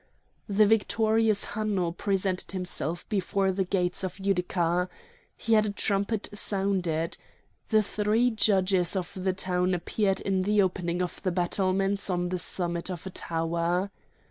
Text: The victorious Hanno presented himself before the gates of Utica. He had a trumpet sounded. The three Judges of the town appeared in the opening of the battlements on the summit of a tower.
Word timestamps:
The 0.49 0.65
victorious 0.65 1.43
Hanno 1.53 1.91
presented 1.91 2.53
himself 2.53 3.07
before 3.07 3.51
the 3.51 3.63
gates 3.63 4.03
of 4.03 4.17
Utica. 4.17 4.89
He 5.37 5.53
had 5.53 5.65
a 5.67 5.71
trumpet 5.71 6.27
sounded. 6.33 7.17
The 7.69 7.83
three 7.83 8.31
Judges 8.31 8.95
of 8.95 9.11
the 9.15 9.33
town 9.33 9.75
appeared 9.75 10.19
in 10.21 10.41
the 10.41 10.59
opening 10.63 11.03
of 11.03 11.21
the 11.21 11.31
battlements 11.31 12.09
on 12.09 12.29
the 12.29 12.39
summit 12.39 12.89
of 12.89 13.05
a 13.05 13.11
tower. 13.11 13.91